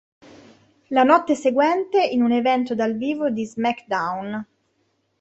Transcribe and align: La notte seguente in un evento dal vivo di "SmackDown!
La 0.89 1.03
notte 1.03 1.35
seguente 1.35 2.03
in 2.03 2.23
un 2.23 2.31
evento 2.31 2.73
dal 2.73 2.97
vivo 2.97 3.29
di 3.29 3.45
"SmackDown! 3.45 4.45